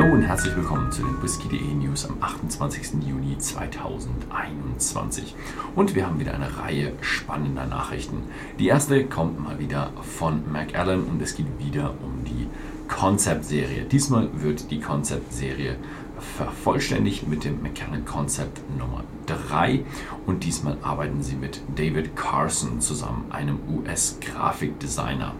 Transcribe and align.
Hallo 0.00 0.14
und 0.14 0.22
herzlich 0.22 0.56
willkommen 0.56 0.90
zu 0.90 1.02
den 1.02 1.22
Whisky.de 1.22 1.74
News 1.74 2.06
am 2.08 2.16
28. 2.22 3.06
Juni 3.06 3.36
2021. 3.36 5.34
Und 5.76 5.94
wir 5.94 6.06
haben 6.06 6.18
wieder 6.18 6.32
eine 6.32 6.56
Reihe 6.56 6.94
spannender 7.02 7.66
Nachrichten. 7.66 8.22
Die 8.58 8.68
erste 8.68 9.04
kommt 9.04 9.38
mal 9.38 9.58
wieder 9.58 9.92
von 10.00 10.50
Macallan 10.50 11.04
und 11.04 11.20
es 11.20 11.34
geht 11.34 11.48
wieder 11.58 11.92
um 12.02 12.24
die 12.24 12.48
Concept-Serie. 12.88 13.82
Diesmal 13.84 14.30
wird 14.32 14.70
die 14.70 14.80
Concept-Serie 14.80 15.76
vervollständigt 16.18 17.28
mit 17.28 17.44
dem 17.44 17.62
Macallan 17.62 18.06
Concept 18.06 18.58
Nummer 18.78 19.04
3 19.26 19.84
und 20.24 20.44
diesmal 20.44 20.78
arbeiten 20.80 21.22
sie 21.22 21.36
mit 21.36 21.60
David 21.76 22.16
Carson 22.16 22.80
zusammen, 22.80 23.26
einem 23.28 23.58
US-Grafikdesigner. 23.68 25.34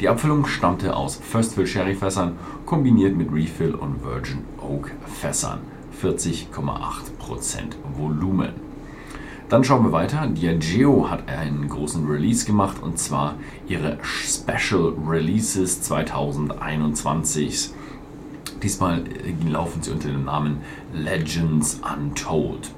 Die 0.00 0.10
Abfüllung 0.10 0.44
stammte 0.44 0.94
aus 0.94 1.16
First 1.16 1.54
Fill 1.54 1.66
Sherry 1.66 1.94
Fässern 1.94 2.36
kombiniert 2.66 3.16
mit 3.16 3.32
Refill 3.32 3.74
und 3.74 4.04
Virgin 4.04 4.44
Oak 4.60 4.90
Fässern. 5.06 5.60
40,8% 6.02 6.50
Volumen. 7.96 8.50
Dann 9.48 9.64
schauen 9.64 9.84
wir 9.84 9.92
weiter. 9.92 10.26
Diageo 10.26 11.08
hat 11.08 11.26
einen 11.30 11.66
großen 11.70 12.06
Release 12.06 12.44
gemacht 12.44 12.82
und 12.82 12.98
zwar 12.98 13.36
ihre 13.68 13.96
Special 14.02 14.92
Releases 15.08 15.80
2021. 15.80 17.70
Diesmal 18.62 19.02
laufen 19.48 19.82
sie 19.82 19.92
unter 19.92 20.08
dem 20.08 20.26
Namen 20.26 20.58
Legends 20.92 21.80
Untold. 21.80 22.70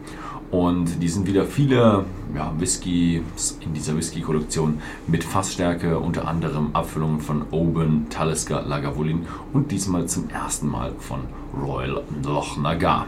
Und 0.51 1.03
die 1.03 1.09
sind 1.09 1.27
wieder 1.27 1.45
viele 1.45 2.07
ja, 2.35 2.53
Whiskys 2.59 3.59
in 3.61 3.75
dieser 3.75 3.97
Whisky-Kollektion 3.97 4.81
mit 5.07 5.23
Fassstärke, 5.23 5.99
unter 5.99 6.27
anderem 6.27 6.71
Abfüllungen 6.73 7.21
von 7.21 7.43
Oban, 7.51 8.07
Talisker, 8.09 8.63
Lagavulin 8.63 9.27
und 9.53 9.71
diesmal 9.71 10.07
zum 10.07 10.31
ersten 10.31 10.69
Mal 10.69 10.93
von 10.99 11.21
Royal 11.55 12.03
Loch 12.25 12.57
Nagar. 12.57 13.07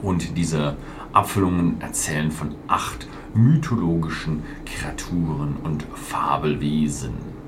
Und 0.00 0.38
diese 0.38 0.76
Abfüllungen 1.12 1.78
erzählen 1.80 2.30
von 2.30 2.54
acht 2.68 3.06
mythologischen 3.34 4.42
Kreaturen 4.64 5.56
und 5.62 5.84
Fabelwesen. 5.94 7.39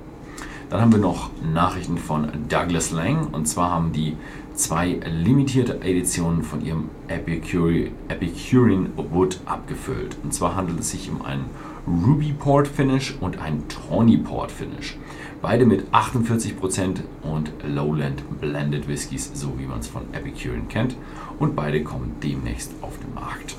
Dann 0.72 0.80
haben 0.80 0.92
wir 0.92 1.00
noch 1.00 1.28
Nachrichten 1.42 1.98
von 1.98 2.28
Douglas 2.48 2.92
Lang 2.92 3.26
und 3.32 3.46
zwar 3.46 3.72
haben 3.72 3.92
die 3.92 4.16
zwei 4.54 4.98
limitierte 5.04 5.82
Editionen 5.82 6.42
von 6.42 6.64
ihrem 6.64 6.88
Epicurean 7.08 8.86
Wood 8.96 9.40
abgefüllt. 9.44 10.16
Und 10.22 10.32
zwar 10.32 10.56
handelt 10.56 10.80
es 10.80 10.92
sich 10.92 11.10
um 11.10 11.20
einen 11.26 11.44
Ruby 11.86 12.32
Port 12.32 12.68
Finish 12.68 13.14
und 13.20 13.36
einen 13.38 13.68
Tawny 13.68 14.16
Port 14.16 14.50
Finish. 14.50 14.96
Beide 15.42 15.66
mit 15.66 15.84
48% 15.92 17.00
und 17.22 17.52
Lowland 17.68 18.40
Blended 18.40 18.88
Whiskys, 18.88 19.30
so 19.34 19.52
wie 19.58 19.66
man 19.66 19.80
es 19.80 19.88
von 19.88 20.04
Epicurean 20.14 20.68
kennt. 20.68 20.96
Und 21.38 21.54
beide 21.54 21.84
kommen 21.84 22.16
demnächst 22.22 22.72
auf 22.80 22.98
den 22.98 23.12
Markt. 23.12 23.56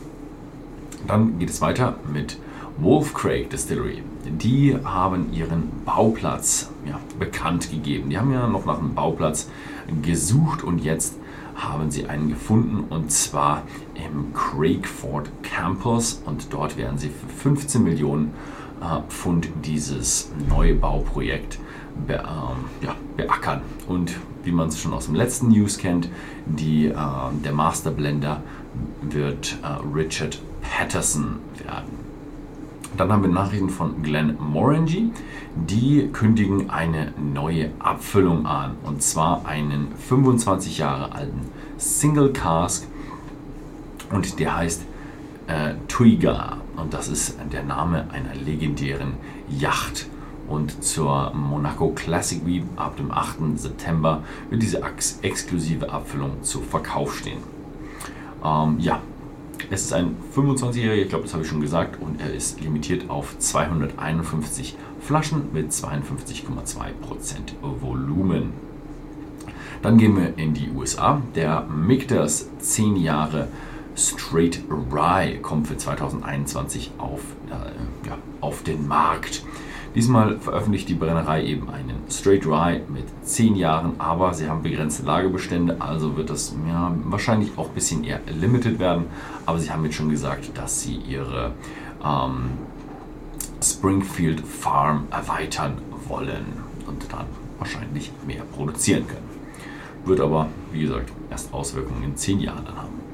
Dann 1.06 1.38
geht 1.38 1.52
es 1.52 1.62
weiter 1.62 1.96
mit 2.12 2.40
Wolf 2.78 3.14
Craig 3.14 3.50
Distillery. 3.50 4.02
Die 4.26 4.76
haben 4.84 5.32
ihren 5.32 5.72
Bauplatz 5.86 6.72
ja, 6.88 7.00
bekannt 7.20 7.70
gegeben. 7.70 8.10
Die 8.10 8.18
haben 8.18 8.32
ja 8.34 8.48
noch 8.48 8.66
nach 8.66 8.80
einem 8.80 8.96
Bauplatz 8.96 9.50
gesucht 10.02 10.64
und 10.64 10.80
jetzt 10.80 11.16
haben 11.56 11.92
sie 11.92 12.08
einen 12.08 12.30
gefunden 12.30 12.86
und 12.90 13.12
zwar 13.12 13.64
im 13.94 14.34
Craigford 14.34 15.30
Campus 15.44 16.22
und 16.26 16.52
dort 16.52 16.78
werden 16.78 16.98
sie 16.98 17.10
für 17.10 17.28
15 17.28 17.84
Millionen 17.84 18.34
äh, 18.82 19.02
Pfund 19.08 19.50
dieses 19.64 20.32
Neubauprojekt 20.50 21.60
be, 22.08 22.16
äh, 22.16 22.86
ja, 22.86 22.96
beackern. 23.16 23.62
Und 23.88 24.16
wie 24.44 24.52
man 24.52 24.70
es 24.70 24.80
schon 24.80 24.94
aus 24.94 25.06
dem 25.06 25.16
letzten 25.16 25.50
News 25.50 25.78
kennt, 25.78 26.10
die, 26.46 26.88
äh, 26.88 26.96
der 27.46 27.54
Masterblender 27.54 28.42
wird 29.02 29.58
äh, 29.62 29.96
Richard 29.96 30.40
Patterson 30.62 31.38
werden. 31.64 32.13
Dann 32.98 33.12
haben 33.12 33.24
wir 33.24 33.30
Nachrichten 33.30 33.70
von 33.70 34.04
Glenn 34.04 34.38
Morangy. 34.40 35.12
Die 35.56 36.10
kündigen 36.14 36.70
eine 36.70 37.12
neue 37.18 37.72
Abfüllung 37.80 38.46
an. 38.46 38.76
Und 38.84 39.02
zwar 39.02 39.46
einen 39.48 39.92
25 39.96 40.78
Jahre 40.78 41.12
alten 41.12 41.50
Single 41.78 42.32
Cask. 42.34 42.88
Und 44.12 44.40
der 44.40 44.58
heißt 44.58 44.84
äh, 45.48 45.74
Twiga. 45.88 46.58
Und 46.76 46.94
das 46.94 47.08
ist 47.08 47.38
der 47.52 47.64
Name 47.64 48.06
einer 48.12 48.36
legendären 48.36 49.14
Yacht. 49.50 50.08
Und 50.48 50.84
zur 50.84 51.34
Monaco 51.34 51.90
Classic 51.96 52.46
Week 52.46 52.64
ab 52.76 52.98
dem 52.98 53.12
8. 53.12 53.58
September 53.58 54.22
wird 54.52 54.62
diese 54.62 54.82
exklusive 55.22 55.92
Abfüllung 55.92 56.44
zu 56.44 56.62
Verkauf 56.62 57.18
stehen. 57.18 57.40
Ähm, 58.44 58.78
ja, 58.80 59.02
es 59.70 59.86
ist 59.86 59.94
ein 59.94 60.16
25-Jähriger, 60.36 60.94
ich 60.94 61.10
glaube, 61.10 61.24
das 61.24 61.34
habe 61.34 61.44
ich 61.44 61.50
schon 61.50 61.62
gesagt, 61.62 62.02
und 62.02 62.20
er 62.22 62.34
ist 62.34 62.62
limitiert 62.62 63.10
auf 63.10 63.38
251 63.38 64.76
Flaschen 65.02 65.54
mit 65.54 65.72
52,2% 65.72 66.92
Volumen. 67.62 68.54
Dann 69.82 69.98
gehen 69.98 70.16
wir 70.16 70.38
in 70.38 70.54
die 70.54 70.70
USA. 70.70 71.22
Der 71.36 71.64
Mikters 71.64 72.48
10 72.60 72.96
Jahre 72.96 73.50
Straight 73.96 74.62
Rye 74.70 75.40
kommt 75.42 75.68
für 75.68 75.78
2021 75.78 76.92
auf, 76.98 77.22
äh, 77.50 78.08
ja, 78.08 78.18
auf 78.40 78.64
den 78.64 78.88
Markt. 78.88 79.44
Diesmal 79.96 80.40
veröffentlicht 80.40 80.90
die 80.90 80.96
Brennerei 80.96 81.46
eben 81.46 81.70
einen 81.70 82.02
Straight 82.10 82.48
Rye 82.48 82.82
mit 82.90 83.06
10 83.24 83.56
Jahren, 83.56 83.94
aber 84.00 84.34
sie 84.34 84.50
haben 84.50 84.64
begrenzte 84.64 85.04
Lagerbestände, 85.04 85.78
also 85.80 86.18
wird 86.18 86.32
das 86.32 86.56
ja, 86.68 86.96
wahrscheinlich 87.06 87.52
auch 87.58 87.68
ein 87.68 87.76
bisschen 87.76 88.04
eher 88.04 88.20
limited 88.40 88.80
werden. 88.80 89.06
Aber 89.46 89.60
sie 89.60 89.70
haben 89.70 89.86
jetzt 89.86 89.96
schon 89.96 90.10
gesagt, 90.10 90.58
dass 90.58 90.82
sie 90.82 90.96
ihre 90.96 91.52
ähm, 92.04 92.52
Springfield 93.62 94.42
Farm 94.42 95.08
erweitern 95.12 95.78
wollen 96.08 96.46
und 96.88 97.06
dann 97.12 97.26
wahrscheinlich 97.60 98.12
mehr 98.26 98.44
produzieren 98.56 99.08
können. 99.08 99.30
Wird 100.06 100.20
aber, 100.20 100.48
wie 100.72 100.82
gesagt, 100.82 101.12
erst 101.30 101.54
Auswirkungen 101.54 102.04
in 102.04 102.18
10 102.18 102.40
Jahren 102.40 102.66
dann 102.66 102.78
haben. 102.78 103.13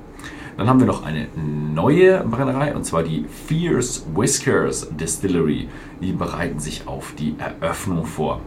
Dann 0.60 0.68
haben 0.68 0.82
wir 0.82 0.88
noch 0.88 1.06
eine 1.06 1.30
neue 1.74 2.22
Brennerei 2.26 2.76
und 2.76 2.84
zwar 2.84 3.02
die 3.02 3.24
Fierce 3.48 4.06
Whiskers 4.14 4.90
Distillery. 4.92 5.70
Die 6.02 6.12
bereiten 6.12 6.60
sich 6.60 6.86
auf 6.86 7.14
die 7.18 7.34
Eröffnung 7.40 8.06
vor. 8.06 8.42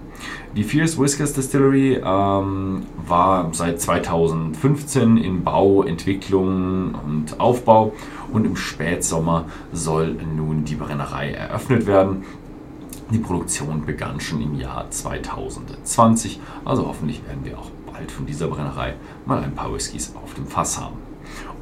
Die 0.54 0.62
Fierce 0.62 1.00
Whiskers 1.00 1.32
Distillery 1.32 2.02
ähm, 2.04 2.82
war 3.06 3.48
seit 3.54 3.80
2015 3.80 5.16
in 5.16 5.42
Bau, 5.42 5.84
Entwicklung 5.84 6.94
und 7.02 7.40
Aufbau 7.40 7.94
und 8.30 8.44
im 8.44 8.56
Spätsommer 8.56 9.46
soll 9.72 10.14
nun 10.36 10.66
die 10.66 10.74
Brennerei 10.74 11.30
eröffnet 11.30 11.86
werden. 11.86 12.24
Die 13.10 13.20
Produktion 13.20 13.86
begann 13.86 14.20
schon 14.20 14.42
im 14.42 14.60
Jahr 14.60 14.90
2020, 14.90 16.40
also 16.66 16.86
hoffentlich 16.86 17.26
werden 17.26 17.42
wir 17.42 17.58
auch 17.58 17.70
bald 17.90 18.12
von 18.12 18.26
dieser 18.26 18.48
Brennerei 18.48 18.96
mal 19.24 19.42
ein 19.42 19.54
paar 19.54 19.72
Whiskys 19.72 20.12
auf 20.22 20.34
dem 20.34 20.46
Fass 20.46 20.78
haben. 20.78 21.11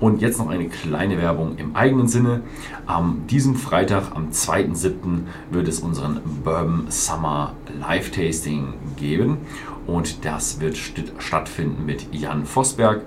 Und 0.01 0.23
jetzt 0.23 0.39
noch 0.39 0.49
eine 0.49 0.69
kleine 0.69 1.19
Werbung 1.19 1.57
im 1.59 1.77
eigenen 1.77 2.09
Sinne. 2.09 2.43
Am 2.87 3.27
diesem 3.29 3.55
Freitag, 3.55 4.15
am 4.15 4.31
2.7., 4.31 5.25
wird 5.51 5.69
es 5.69 5.81
unseren 5.81 6.21
Bourbon 6.43 6.87
Summer 6.89 7.55
Live 7.81 8.11
Tasting 8.11 8.75
geben. 8.97 9.39
Und 9.87 10.25
das 10.25 10.61
wird 10.61 10.79
stattfinden 11.19 11.85
mit 11.85 12.15
Jan 12.15 12.47
Vosberg. 12.47 13.03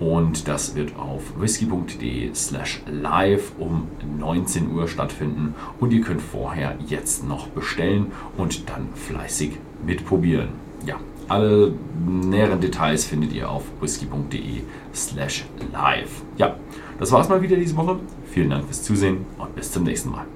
Und 0.00 0.48
das 0.48 0.74
wird 0.74 0.96
auf 0.96 1.22
whisky.de 1.38 2.34
slash 2.34 2.82
live 2.90 3.52
um 3.58 3.86
19 4.18 4.72
Uhr 4.72 4.88
stattfinden. 4.88 5.54
Und 5.78 5.92
ihr 5.92 6.00
könnt 6.00 6.22
vorher 6.22 6.76
jetzt 6.88 7.24
noch 7.26 7.46
bestellen 7.48 8.10
und 8.36 8.68
dann 8.68 8.88
fleißig 8.94 9.52
mitprobieren. 9.86 10.48
Ja, 10.84 10.96
alle 11.28 11.72
näheren 12.06 12.60
Details 12.60 13.04
findet 13.04 13.32
ihr 13.32 13.50
auf 13.50 13.64
whisky.de 13.80 14.62
slash 14.94 15.44
live. 15.72 16.22
Ja, 16.36 16.56
das 16.98 17.12
war's 17.12 17.28
mal 17.28 17.42
wieder 17.42 17.56
diese 17.56 17.76
Woche. 17.76 17.98
Vielen 18.26 18.50
Dank 18.50 18.64
fürs 18.64 18.82
Zusehen 18.82 19.26
und 19.38 19.54
bis 19.54 19.72
zum 19.72 19.84
nächsten 19.84 20.10
Mal. 20.10 20.26